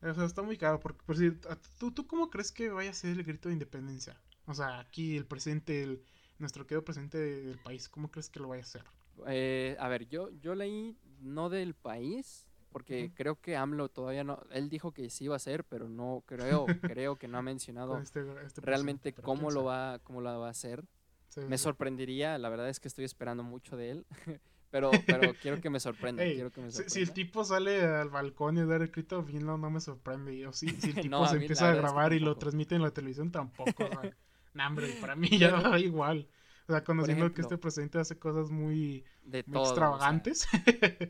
[0.02, 1.15] o sea, está muy caro, porque, por
[1.52, 4.21] a- ¿tú, ¿tú cómo crees que vaya a ser el grito de independencia?
[4.45, 6.04] O sea, aquí el presidente, el,
[6.39, 8.84] nuestro querido presidente del país, ¿cómo crees que lo vaya a hacer?
[9.28, 14.43] Eh, a ver, yo, yo leí no del país, porque creo que AMLO todavía no,
[14.51, 16.65] él dijo que sí iba a ser, pero no creo,
[16.97, 20.51] creo que no ha mencionado este, este realmente cómo lo va, cómo lo va a
[20.51, 20.83] hacer.
[21.29, 21.63] Sí, Me sí.
[21.63, 24.05] sorprendería, la verdad es que estoy esperando mucho de él,
[24.69, 27.81] pero, pero quiero que me sorprenda, Ey, quiero que me si, si el tipo sale
[27.83, 30.45] al balcón y da el grito, bien no, no me sorprende.
[30.47, 32.38] O si, si el tipo No, se empieza a verdad es que grabar y lo
[32.38, 33.86] transmite en la televisión, tampoco.
[33.86, 34.15] o sea,
[34.53, 36.27] nah, hombre, para mí ya da igual.
[36.67, 39.63] O sea, conociendo que este presidente hace cosas muy, De muy todo.
[39.63, 40.47] o sea, extravagantes.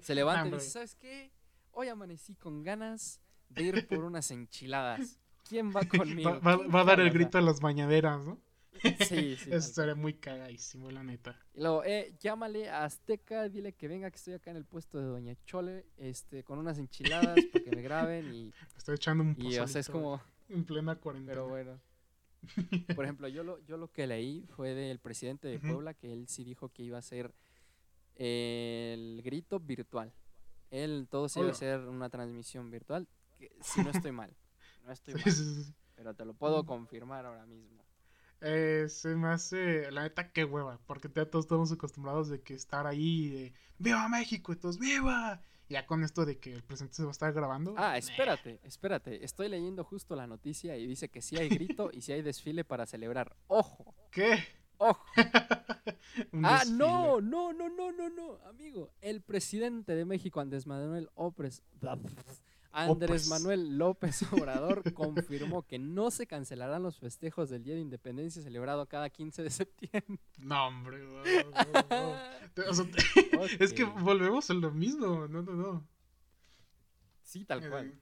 [0.02, 1.33] se levanta y dice, ¿sabes qué?
[1.74, 5.20] Hoy amanecí con ganas de ir por unas enchiladas.
[5.48, 6.30] ¿Quién va conmigo?
[6.30, 8.40] va, va- ¿Quién va a dar el grito a las mañaneras, ¿no?
[9.08, 9.50] Sí, sí.
[9.52, 11.38] Eso sería muy cagadísimo, la neta.
[11.54, 14.98] Y luego, eh, llámale a Azteca, dile que venga, que estoy acá en el puesto
[15.00, 19.36] de Doña Chole, este, con unas enchiladas para que me graben y, Estoy echando un
[19.38, 21.34] y o sea, es como, en plena cuarentena.
[21.34, 21.80] pero bueno.
[22.96, 25.60] Por ejemplo, yo lo, yo lo que leí fue del presidente de.
[25.60, 27.34] Puebla, que él sí dijo que iba a ser
[28.16, 30.12] el grito virtual.
[30.74, 33.08] Él todo se iba a hacer una transmisión virtual,
[33.38, 34.36] que si no estoy mal,
[34.84, 35.24] no estoy mal,
[35.96, 36.66] pero te lo puedo Mm.
[36.66, 37.84] confirmar ahora mismo.
[38.42, 42.56] Eh, se me hace, la neta, qué hueva, porque ya todos estamos acostumbrados de que
[42.56, 44.58] estar ahí, de ¡Viva México!
[44.58, 45.42] Todos ¡Viva!
[45.70, 47.74] Ya con esto de que el presidente se va a estar grabando.
[47.78, 49.24] Ah, espérate, espérate.
[49.24, 52.66] Estoy leyendo justo la noticia y dice que sí hay grito y sí hay desfile
[52.66, 53.36] para celebrar.
[53.48, 53.96] ¡Ojo!
[54.12, 54.44] ¿Qué?
[54.78, 55.00] ¡Ojo!
[56.32, 56.78] Un Ah, desfile.
[56.78, 58.92] no, no, no, no, no, no, amigo.
[59.02, 61.64] El presidente de México, Andrés Manuel López,
[62.72, 63.28] Andrés.
[63.30, 68.86] Manuel López Obrador confirmó que no se cancelarán los festejos del Día de Independencia celebrado
[68.88, 70.20] cada 15 de septiembre.
[70.40, 70.98] No, hombre.
[71.00, 72.70] no, no, no.
[72.70, 72.86] O sea,
[73.60, 75.28] Es que volvemos a lo mismo.
[75.28, 75.88] No, no, no.
[77.24, 77.88] Sí, tal cual.
[77.88, 78.00] Eh,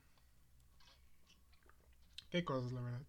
[2.30, 3.02] Qué cosas, la verdad.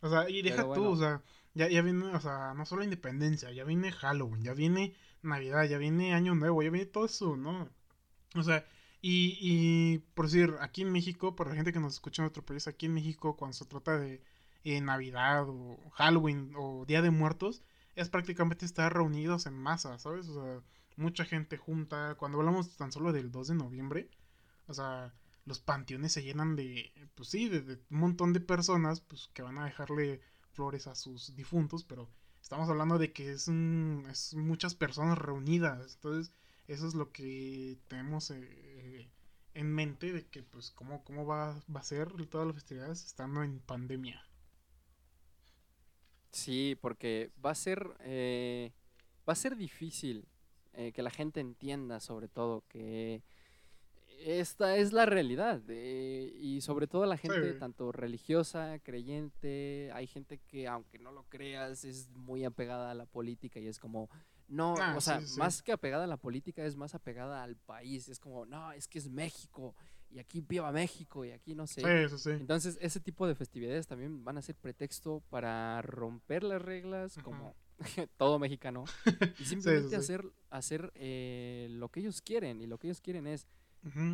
[0.00, 1.22] O sea, y deja tú, o sea,
[1.58, 5.78] ya, ya viene, o sea, no solo Independencia, ya viene Halloween, ya viene Navidad, ya
[5.78, 7.68] viene Año Nuevo, ya viene todo eso, ¿no?
[8.36, 8.64] O sea,
[9.02, 12.44] y, y por decir, aquí en México, para la gente que nos escucha en otro
[12.44, 14.22] país, aquí en México, cuando se trata de
[14.62, 17.62] eh, Navidad o Halloween o Día de Muertos,
[17.96, 20.28] es prácticamente estar reunidos en masa, ¿sabes?
[20.28, 20.62] O sea,
[20.96, 22.14] mucha gente junta.
[22.16, 24.10] Cuando hablamos tan solo del 2 de noviembre,
[24.68, 25.12] o sea,
[25.44, 29.42] los panteones se llenan de, pues sí, de, de un montón de personas, pues que
[29.42, 30.20] van a dejarle
[30.58, 32.08] flores a sus difuntos, pero
[32.42, 36.32] estamos hablando de que es, un, muchas personas reunidas, entonces
[36.66, 39.08] eso es lo que tenemos eh,
[39.54, 43.44] en mente de que, pues, cómo, cómo va, va a ser todas las festividades estando
[43.44, 44.20] en pandemia.
[46.32, 48.72] Sí, porque va a ser, eh,
[49.28, 50.26] va a ser difícil
[50.72, 53.22] eh, que la gente entienda, sobre todo, que
[54.20, 55.60] esta es la realidad.
[55.68, 57.58] eh, y sobre todo la gente Sí.
[57.58, 63.06] tanto religiosa, creyente, hay gente que, aunque no lo creas, es muy apegada a la
[63.06, 64.08] política y es como,
[64.48, 65.38] no, Ah, o sea, sí, sí.
[65.38, 68.08] más que apegada a la política, es más apegada al país.
[68.08, 69.74] Es como, no, es que es México
[70.10, 71.82] y aquí viva México y aquí no sé.
[72.26, 77.54] Entonces, ese tipo de festividades también van a ser pretexto para romper las reglas, como
[78.16, 78.84] todo mexicano,
[79.38, 82.62] y simplemente hacer, hacer eh, lo que ellos quieren.
[82.62, 83.46] Y lo que ellos quieren es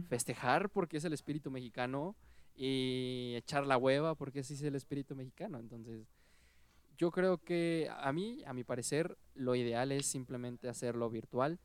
[0.09, 2.15] Festejar porque es el espíritu mexicano
[2.57, 5.59] y echar la hueva porque ese es el espíritu mexicano.
[5.59, 6.07] Entonces,
[6.97, 11.59] yo creo que a mí, a mi parecer, lo ideal es simplemente hacerlo virtual.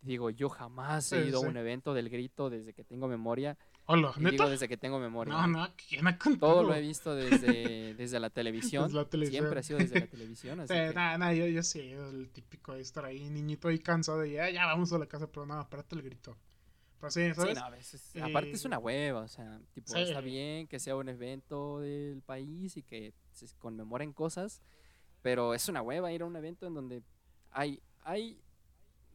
[0.00, 1.46] Digo, yo jamás he Sí, ido sí.
[1.46, 3.56] a un evento del grito desde que tengo memoria.
[3.86, 4.48] Hola, Y digo ¿neta?
[4.48, 5.32] desde que tengo memoria.
[5.32, 6.52] No, no, ¿quién ha contado?
[6.54, 8.84] Todo lo he visto desde, desde la televisión.
[8.84, 9.42] Desde la televisión.
[9.42, 10.58] Siempre ha sido desde la televisión.
[10.60, 13.78] Así Sí, que- nada, nada, yo, yo sé, el típico de estar ahí, niñito ahí
[13.78, 16.36] cansado y ya, ya vamos a la casa, pero nada, espérate el grito.
[17.02, 17.56] Pero sí, Sí, ¿sabes?
[17.56, 19.98] no, a veces- aparte es Eh, una hueva, o sea, tipo, sí.
[20.02, 24.62] está bien que sea un evento del país y que se conmemoren cosas,
[25.20, 27.02] pero es una hueva ir a un evento en donde
[27.50, 28.40] hay hay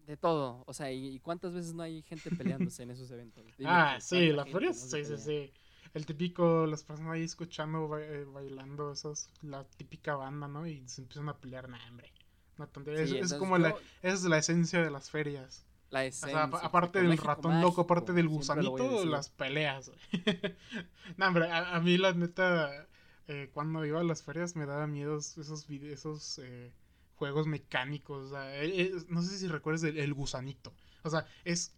[0.05, 0.63] de todo.
[0.67, 3.45] O sea, ¿y cuántas veces no hay gente peleándose en esos eventos?
[3.65, 5.51] ah, sí, la feria, sí, sí, sí.
[5.93, 10.67] El típico, las personas ahí escuchando, eh, bailando, esos, la típica banda, ¿no?
[10.67, 12.11] Y se empiezan a pelear, nah, hombre.
[12.57, 13.21] Una tontería.
[13.21, 15.65] es, como la, es la esencia de las ferias.
[15.89, 16.43] La esencia.
[16.43, 19.91] aparte del ratón loco, aparte del gusanito, las peleas.
[21.17, 22.87] no, hombre, a, mí la neta,
[23.27, 26.73] eh, cuando iba a las ferias me daba miedo esos, esos eh,
[27.15, 28.33] juegos mecánicos.
[28.35, 30.73] Eh, no sé si recuerdas el, gusanito.
[31.03, 31.73] O sea, es.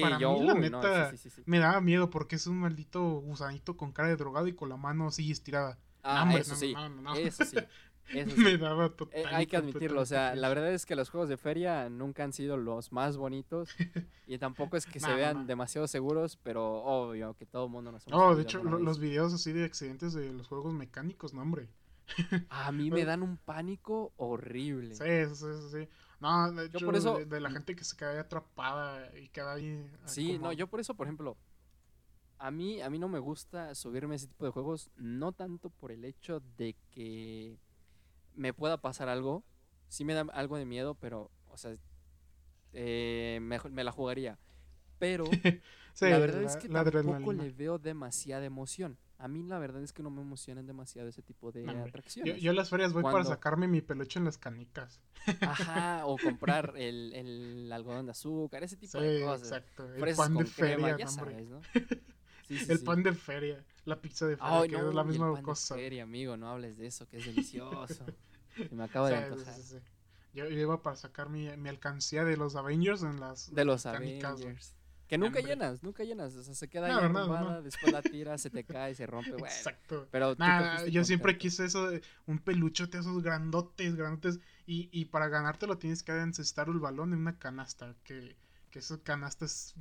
[0.00, 1.12] para mí, la neta,
[1.44, 4.76] me daba miedo porque es un maldito gusanito con cara de drogado y con la
[4.76, 5.78] mano así estirada.
[6.04, 6.74] Ah, eso, sí.
[7.16, 7.56] eso sí.
[8.36, 9.20] Me daba total.
[9.20, 12.24] Eh, hay que admitirlo, o sea, la verdad es que los juegos de feria nunca
[12.24, 13.70] han sido los más bonitos
[14.26, 18.06] y tampoco es que se vean demasiado seguros, pero obvio que todo el mundo nos
[18.08, 21.68] No, de hecho, los videos así de accidentes de los juegos mecánicos, no, hombre.
[22.50, 24.94] A mí me dan un pánico horrible.
[24.94, 25.88] Sí, sí, sí.
[26.20, 29.54] No, de hecho, por eso, de, la gente que se queda ahí atrapada y queda
[29.54, 29.90] ahí.
[30.04, 31.36] Sí, no, yo por eso, por ejemplo,
[32.38, 35.70] a mí, a mí no me gusta subirme a ese tipo de juegos, no tanto
[35.70, 37.58] por el hecho de que
[38.34, 39.44] me pueda pasar algo.
[39.88, 41.76] Sí me da algo de miedo, pero, o sea,
[42.72, 44.38] eh, me, me, la jugaría.
[44.98, 45.24] Pero
[46.00, 48.98] la verdad es que tampoco le veo demasiada emoción.
[49.18, 52.40] A mí la verdad es que no me emocionan demasiado ese tipo de atracciones.
[52.40, 55.00] Yo, a las ferias voy para sacarme mi peluche en las canicas.
[55.40, 59.48] Ajá, o comprar el, el algodón de azúcar, ese tipo de cosas.
[59.48, 59.94] exacto.
[59.94, 61.60] El pan de feria, ya sabes, ¿no?
[62.68, 65.74] el pan de feria, la pizza de feria, que es la misma el pan cosa.
[65.74, 68.04] De feria, amigo, no hables de eso, que es delicioso.
[68.70, 69.54] me acaba de antojar.
[70.34, 74.74] Yo, iba para sacar mi, mi, alcancía de los Avengers en las De los Avengers.
[75.12, 76.34] Que nunca llenas, nunca llenas.
[76.36, 79.44] O sea, se queda ahí no, después la tiras, se te cae, se rompe, güey.
[79.44, 80.08] Exacto.
[80.10, 80.34] Pero
[80.88, 84.40] yo siempre quise eso de un peluchote, esos grandotes, grandotes.
[84.64, 87.94] Y, y para ganártelo tienes que encestar el balón en una canasta.
[88.04, 88.36] Que
[88.72, 89.74] que esa canasta es,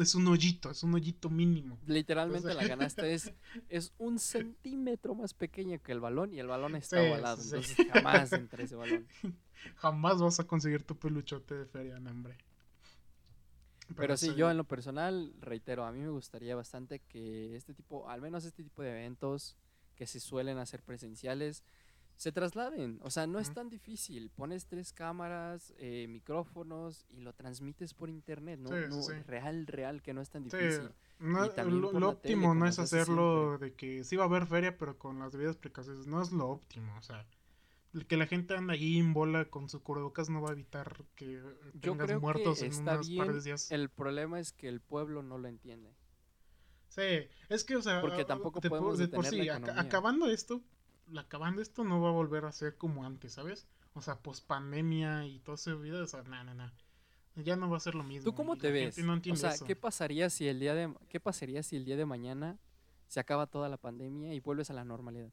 [0.00, 1.78] es un hoyito, es un hoyito mínimo.
[1.84, 3.32] Literalmente la canasta es,
[3.68, 8.32] es un centímetro más pequeña que el balón y el balón está ovalado, entonces jamás
[8.32, 9.06] entre ese balón.
[9.76, 12.36] Jamás vas a conseguir tu peluchote de feria, no, hombre.
[13.96, 18.08] Pero, sí, yo en lo personal, reitero, a mí me gustaría bastante que este tipo,
[18.08, 19.56] al menos este tipo de eventos
[19.96, 21.64] que se suelen hacer presenciales,
[22.16, 22.98] se trasladen.
[23.02, 24.30] O sea, no es tan difícil.
[24.30, 28.58] Pones tres cámaras, eh, micrófonos y lo transmites por internet.
[28.58, 28.70] No,
[29.26, 30.90] real, real, que no es tan difícil.
[31.18, 35.32] lo, óptimo no es hacerlo de que sí va a haber feria, pero con las
[35.32, 36.06] debidas precauciones.
[36.06, 36.96] No es lo óptimo.
[36.98, 37.26] O sea,
[38.08, 41.42] que la gente anda ahí en bola con su cubrebocas no va a evitar que
[41.80, 43.70] tengas muertos en unos par de días.
[43.70, 45.94] El problema es que el pueblo no lo entiende.
[46.88, 50.62] Sí, es que, o sea, porque tampoco podemos de por sí, acabando esto,
[51.16, 53.66] acabando esto no va a volver a ser como antes, ¿sabes?
[53.94, 56.74] O sea, post pandemia y todo ese vida, o sea, nada, nada, nada.
[57.36, 58.24] Ya no va a ser lo mismo.
[58.24, 58.98] ¿Tú cómo te ves?
[58.98, 62.58] o sea, ¿qué pasaría si el día de qué pasaría si el día de mañana
[63.08, 65.30] se acaba toda la pandemia y vuelves a la normalidad?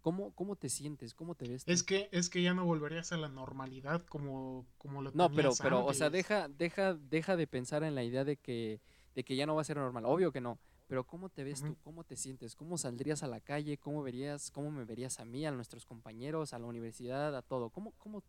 [0.00, 1.14] ¿Cómo, cómo te sientes?
[1.14, 1.62] ¿Cómo te ves?
[1.66, 5.52] Es que es que ya no volverías a la normalidad como como lo No, pero
[5.62, 8.80] pero o sea, deja deja deja de pensar en la idea de que
[9.14, 10.04] de que ya no va a ser normal.
[10.06, 10.58] Obvio que no.
[10.92, 11.74] Pero ¿cómo te ves tú?
[11.84, 12.54] ¿Cómo te sientes?
[12.54, 13.78] ¿Cómo saldrías a la calle?
[13.78, 17.70] ¿Cómo verías, cómo me verías a mí, a nuestros compañeros, a la universidad, a todo?
[17.70, 18.22] ¿Cómo, cómo,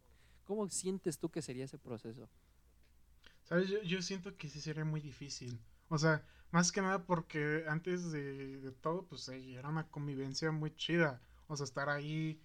[0.46, 2.30] cómo sientes tú que sería ese proceso?
[3.44, 5.60] Sabes, yo, siento que sí sería muy difícil.
[5.90, 11.22] O sea, más que nada porque antes de, todo, pues era una convivencia muy chida.
[11.48, 12.42] O sea, estar ahí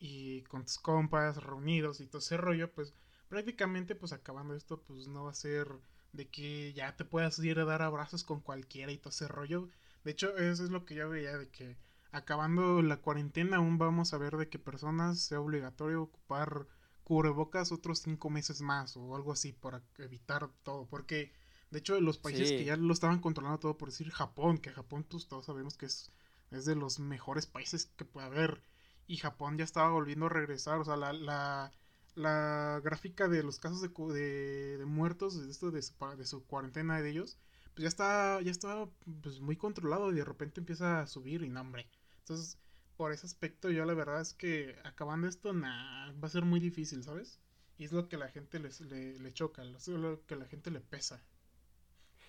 [0.00, 2.92] y con tus compas reunidos y todo ese rollo, pues
[3.28, 5.68] prácticamente pues acabando esto, pues no va a ser
[6.12, 9.68] de que ya te puedas ir a dar abrazos con cualquiera y todo ese rollo.
[10.04, 11.76] De hecho, eso es lo que yo veía, de que
[12.12, 16.66] acabando la cuarentena aún vamos a ver de que personas sea obligatorio ocupar
[17.04, 20.86] cubrebocas otros cinco meses más o algo así para evitar todo.
[20.86, 21.32] Porque,
[21.70, 25.04] de hecho, los países que ya lo estaban controlando todo, por decir Japón, que Japón
[25.08, 26.12] pues, todos sabemos que es,
[26.50, 28.62] es de los mejores países que puede haber.
[29.06, 31.72] Y Japón ya estaba volviendo a regresar, o sea, la, la
[32.20, 37.00] la gráfica de los casos de, de, muertos, de, esto de, su, de su cuarentena
[37.00, 37.38] de ellos,
[37.74, 38.88] pues ya está, ya está
[39.22, 41.88] pues, muy controlado y de repente empieza a subir y no, hombre.
[42.18, 42.58] Entonces,
[42.96, 46.60] por ese aspecto, yo la verdad es que acabando esto, nah, va a ser muy
[46.60, 47.40] difícil, ¿sabes?
[47.78, 50.70] Y es lo que la gente les, le, le choca, es lo que la gente
[50.70, 51.24] le pesa.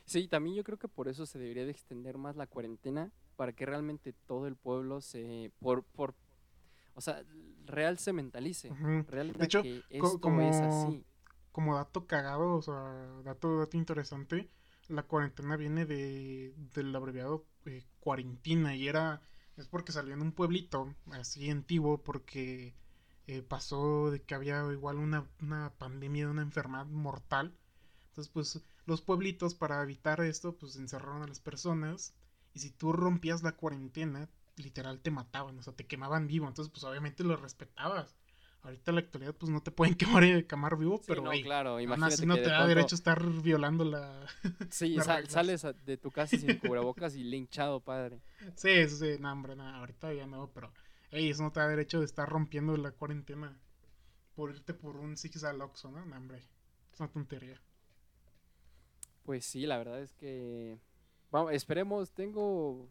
[0.06, 3.54] Sí, también yo creo que por eso se debería de extender más la cuarentena, para
[3.54, 6.16] que realmente todo el pueblo se, por, por
[7.02, 7.24] o sea,
[7.66, 8.70] real se mentalice.
[9.08, 11.04] Realmente de hecho, que esto como, es así.
[11.52, 12.76] Como dato cagado, o sea,
[13.24, 14.52] dato, dato interesante,
[14.88, 19.24] la cuarentena viene de, del abreviado eh, cuarentina y era,
[19.58, 22.76] es porque salió en un pueblito así antiguo porque
[23.26, 27.58] eh, pasó de que había igual una, una pandemia de una enfermedad mortal.
[28.10, 32.14] Entonces, pues los pueblitos para evitar esto, pues encerraron a las personas.
[32.54, 36.48] Y si tú rompías la cuarentena, literal te mataban, o sea, te quemaban vivo.
[36.48, 38.16] Entonces, pues obviamente lo respetabas.
[38.64, 41.32] Ahorita en la actualidad, pues no te pueden quemar, eh, quemar vivo, Sí, pero no,
[41.32, 44.26] hey, claro, aún imagínate así no te da pronto- derecho a estar violando la...
[44.70, 48.22] Sí, sal- sales de tu casa sin cubrebocas y linchado, padre.
[48.56, 50.72] Sí, sí, sí, no, hombre, no, ahorita ya no, pero
[51.10, 53.58] hey, eso no te da derecho de estar rompiendo la cuarentena
[54.36, 56.06] por irte por un Six al Oxxo, ¿no?
[56.06, 56.38] No, hombre,
[56.94, 57.60] es una tontería.
[59.24, 60.80] Pues sí, la verdad es que
[61.32, 62.90] vamos, esperemos, tengo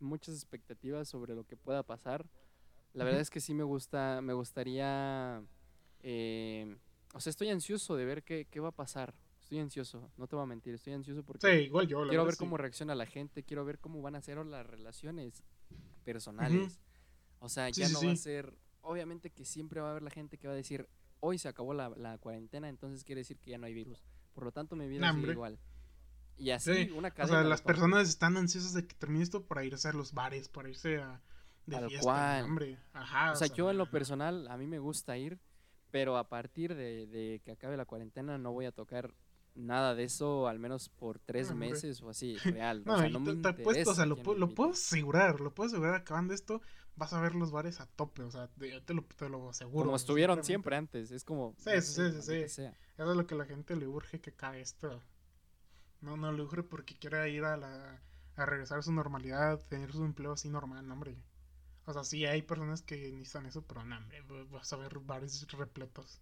[0.00, 2.26] muchas expectativas sobre lo que pueda pasar.
[2.92, 5.42] La verdad es que sí me gusta, me gustaría,
[6.00, 6.76] eh,
[7.12, 9.14] o sea, estoy ansioso de ver qué, qué va a pasar.
[9.38, 12.24] Estoy ansioso, no te voy a mentir, estoy ansioso porque Sí, igual yo, la quiero
[12.24, 12.38] ver sí.
[12.38, 15.44] cómo reacciona la gente, quiero ver cómo van a ser las relaciones
[16.04, 16.80] personales.
[17.38, 20.10] O sea, Sí, ya no va a ser, obviamente que siempre va a haber la
[20.10, 20.88] gente que va a decir,
[21.20, 24.04] hoy se acabó la, la cuarentena, entonces quiere decir que ya no hay virus.
[24.32, 25.58] Por lo tanto, mi vida sigue igual.
[26.38, 27.26] Y así, Sí, una O cadena.
[27.26, 30.48] sea, de las personas están ansiosas de que termine esto para irse a los bares,
[30.48, 31.22] para irse a
[31.66, 32.40] de Tal fiesta, cual.
[32.40, 32.78] ¿no, hombre.
[32.92, 33.32] Ajá.
[33.32, 35.40] O sea, yo en lo personal, a mí me gusta ir,
[35.90, 39.14] pero a partir de, de que acabe la cuarentena no voy a tocar
[39.54, 41.70] nada de eso, al menos por tres hombre.
[41.70, 42.84] meses o así, real.
[42.84, 45.54] No, o sea, no te, me te apuesto, o sea, lo, lo puedo asegurar, lo
[45.54, 46.60] puedo asegurar, acabando esto,
[46.94, 49.86] vas a ver los bares a tope, o sea, te, te lo, te lo aseguro.
[49.86, 51.54] Como estuvieron siempre antes, es como...
[51.58, 52.76] Sí, no sí, sé, sí, sí, sea.
[52.96, 55.02] Eso es lo que a la gente le urge que acabe esto.
[56.06, 58.00] No, no le urge porque quiere ir a la
[58.36, 61.16] a regresar a su normalidad, tener su empleo así normal, no, hombre.
[61.84, 65.44] O sea, sí hay personas que necesitan eso, pero no, hombre, vas a ver bares
[65.50, 66.20] repletos.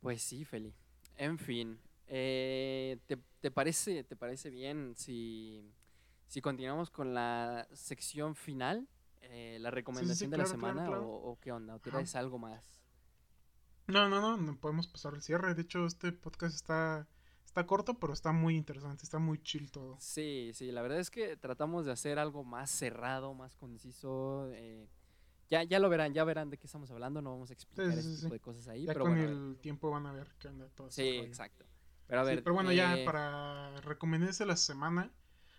[0.00, 0.74] Pues sí, Feli.
[1.16, 5.72] En fin, eh, ¿te, te parece, ¿te parece bien si,
[6.26, 8.88] si continuamos con la sección final?
[9.20, 11.08] Eh, la recomendación de la claro, semana claro.
[11.08, 11.76] O, o qué onda?
[11.76, 12.80] ¿O algo más?
[13.86, 15.54] No, no, no, no podemos pasar el cierre.
[15.54, 17.06] De hecho, este podcast está,
[17.54, 19.96] está corto, pero está muy interesante, está muy chill todo.
[20.00, 24.50] Sí, sí, la verdad es que tratamos de hacer algo más cerrado, más conciso.
[24.52, 24.88] eh,
[25.50, 28.00] ya, ya lo verán, ya verán de qué estamos hablando, no vamos a explicar sí,
[28.00, 28.32] ese tipo sí.
[28.32, 30.90] de cosas ahí, ya pero con bueno, el tiempo van a ver qué onda todo
[30.90, 31.64] Sí, exacto.
[32.08, 35.12] Pero a ver, pero bueno, ya eh, para recomendarse la semana,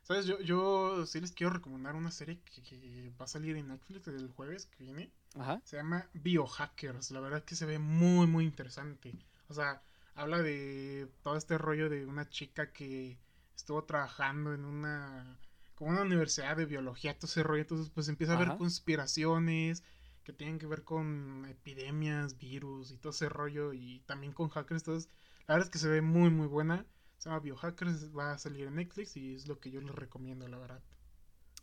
[0.04, 0.26] ¿sabes?
[0.26, 4.06] Yo, yo sí les quiero recomendar una serie que, que va a salir en Netflix
[4.10, 5.14] el jueves que viene.
[5.36, 7.12] Ajá, Se llama Biohackers.
[7.12, 9.18] La verdad que se ve muy, muy interesante.
[9.48, 9.82] O sea,
[10.16, 13.20] habla de todo este rollo de una chica que
[13.56, 15.40] estuvo trabajando en una.
[15.76, 17.62] como una universidad de biología, todo ese rollo.
[17.62, 18.58] Entonces, pues empieza a haber Ajá.
[18.58, 19.84] conspiraciones
[20.24, 23.74] que tienen que ver con epidemias, virus y todo ese rollo.
[23.74, 24.82] Y también con hackers.
[24.84, 25.10] Entonces,
[25.48, 26.86] la verdad es que se ve muy, muy buena.
[27.18, 30.48] Se llama Biohackers, va a salir en Netflix y es lo que yo les recomiendo,
[30.48, 30.84] la verdad.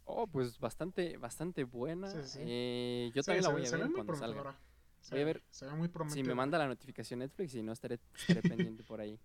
[0.05, 2.09] Oh, pues bastante, bastante buena.
[2.09, 2.39] Sí, sí.
[2.43, 4.59] Eh, yo Sí, también la voy a ver muy cuando salga.
[5.03, 6.29] Se Voy a ve- ver Se ve muy Si prometedora.
[6.29, 9.19] me manda la notificación Netflix y no estaré, estaré pendiente por ahí.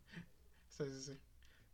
[0.70, 1.20] Sí, sí, sí.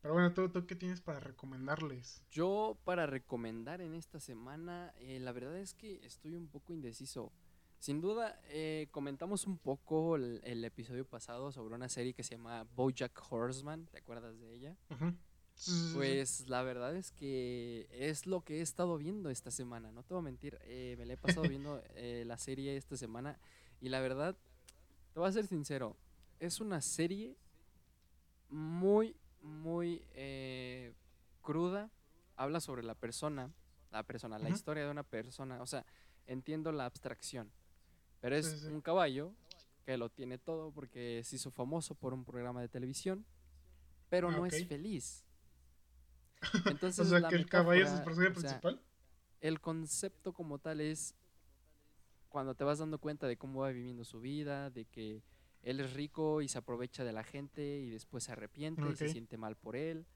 [0.02, 2.22] Pero bueno, ¿tú, tú qué tienes para recomendarles?
[2.30, 7.32] Yo para recomendar en esta semana, eh, la verdad es que estoy un poco indeciso.
[7.80, 12.36] Sin duda, eh, comentamos un poco el, el episodio pasado sobre una serie que se
[12.36, 13.88] llama BoJack Horseman.
[13.88, 14.78] ¿Te acuerdas de ella?
[15.56, 15.92] Sí, sí.
[15.94, 19.92] Pues la verdad es que es lo que he estado viendo esta semana.
[19.92, 22.98] No te voy a mentir, eh, me la he pasado viendo eh, la serie esta
[22.98, 23.38] semana
[23.84, 24.36] y la verdad,
[25.14, 25.98] te voy a ser sincero,
[26.40, 27.36] es una serie
[28.50, 30.94] muy, muy eh,
[31.42, 31.90] cruda.
[32.36, 33.52] Habla sobre la persona,
[33.92, 35.62] la persona, la historia de una persona.
[35.62, 35.86] O sea,
[36.26, 37.52] entiendo la abstracción,
[38.22, 38.68] pero es Sí, sí.
[38.68, 39.34] un caballo
[39.86, 43.26] que lo tiene todo porque se hizo famoso por un programa de televisión,
[44.10, 45.24] pero Ah, no es feliz.
[46.66, 48.82] o Entonces, sea, la que el caballo es el personaje o sea, principal.
[49.42, 51.16] el concepto como tal es
[52.34, 55.22] cuando te vas dando cuenta de cómo va viviendo su vida, de que
[55.62, 59.08] él es rico y se aprovecha de la gente y después se arrepiente y se
[59.12, 60.08] siente mal por él.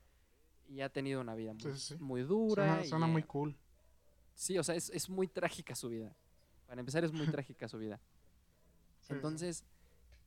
[0.67, 1.95] Y ha tenido una vida muy, Sí, sí, sí.
[1.99, 2.84] muy dura.
[2.86, 3.56] Suena, y, muy cool.
[4.34, 6.15] Sí, o sea, es, es muy trágica su vida.
[6.65, 8.01] Para empezar, es muy trágica su vida.
[9.01, 9.13] Sí.
[9.13, 9.63] Entonces,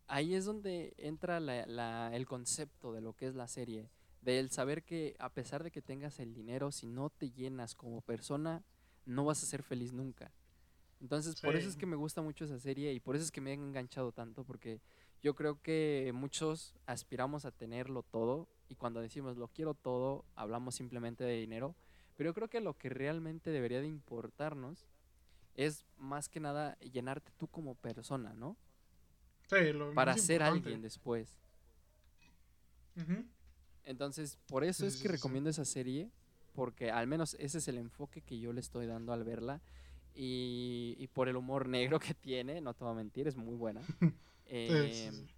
[0.07, 3.90] ahí es donde entra la- la- el concepto de lo que es la serie.
[4.22, 7.74] De el saber que a pesar de que tengas el dinero, si no te llenas
[7.74, 8.62] como persona,
[9.06, 10.33] no vas a ser feliz nunca.
[11.01, 13.40] Entonces, por eso es que me gusta mucho esa serie y por eso es que
[13.40, 14.81] me ha enganchado tanto, porque
[15.23, 20.75] yo creo que muchos aspiramos a tenerlo todo y cuando decimos lo quiero todo, hablamos
[20.75, 21.75] simplemente de dinero,
[22.17, 24.87] pero yo creo que lo que realmente debería de importarnos
[25.55, 28.57] es más que nada llenarte tú como persona, ¿no?
[29.48, 30.59] Sí, lo para más ser importante.
[30.69, 31.40] alguien después.
[33.85, 35.09] Entonces, por eso Sí, es que sí.
[35.09, 36.11] recomiendo esa serie,
[36.55, 39.61] porque al menos ese es el enfoque que yo le estoy dando al verla.
[40.15, 43.54] Y, y por el humor negro que tiene, no te voy a mentir, es muy
[43.56, 43.81] buena.
[44.50, 45.29] Sí, sí, sí.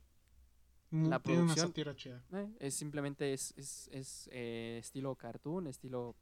[0.90, 2.24] Mu- la Tiene una producción- sátira chida.
[2.32, 6.16] eh, es simplemente es, es, es, eh, estilo cartoon, estilo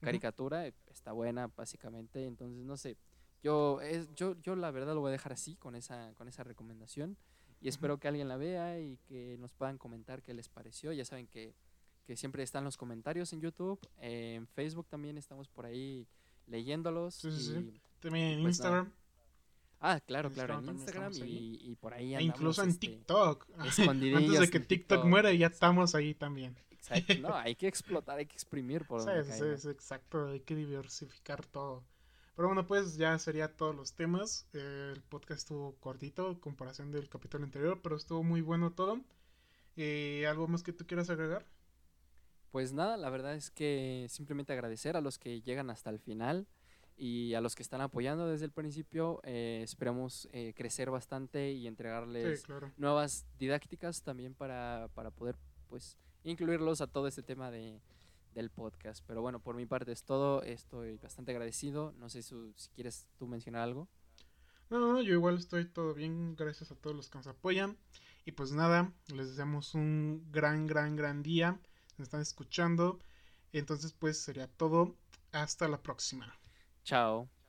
[0.00, 2.96] caricatura, eh, está buena básicamente, entonces no sé,
[3.44, 6.42] yo es yo yo la verdad lo voy a dejar así con esa con esa
[6.42, 7.16] recomendación
[7.60, 11.04] y espero que alguien la vea y que nos puedan comentar qué les pareció, ya
[11.04, 11.54] saben que,
[12.06, 16.06] que siempre están los comentarios en YouTube, eh, en Facebook también estamos por ahí
[16.50, 17.52] leyéndolos Sí, sí, sí.
[17.54, 18.92] y- También en pues Instagram.
[19.80, 22.62] ah claro En claro en Instagram Instagram también y, y por ahí E andamos, incluso
[22.62, 23.46] en este, TikTok.
[23.58, 26.56] Antes de que en TikTok, muera, ya estamos ahí también.
[26.70, 30.40] exacto, no hay que explotar hay que exprimir por Sí, donde sí, sí, exacto, hay
[30.40, 31.84] que diversificar todo.
[32.36, 34.46] Pero bueno, pues ya sería todos los temas.
[34.54, 38.98] Eh, el podcast estuvo cortito en comparación del capítulo anterior, pero estuvo muy bueno todo.
[39.76, 41.44] Eh, ¿Algo más que tú quieras agregar?
[42.50, 46.46] Pues nada, la verdad es que simplemente agradecer a los que llegan hasta el final
[46.96, 49.20] y a los que están apoyando desde el principio.
[49.24, 52.72] Eh, esperamos eh, crecer bastante y Sí, entregarles claro.
[52.76, 55.36] nuevas didácticas también para, para poder
[55.68, 57.80] pues incluirlos a todo este tema de,
[58.34, 59.04] del podcast.
[59.06, 60.42] Pero bueno, por mi parte es todo.
[60.42, 61.92] Estoy bastante agradecido.
[61.98, 62.34] No sé si
[62.74, 63.88] quieres tú mencionar algo.
[64.70, 67.76] No, no, no, yo igual estoy todo bien, gracias a todos los que nos apoyan.
[68.24, 71.58] Y pues nada, les deseamos un gran, gran, gran día.
[72.02, 72.98] Están escuchando.
[73.52, 74.96] Entonces, pues sería todo.
[75.32, 76.38] Hasta la próxima.
[76.84, 77.30] Chao.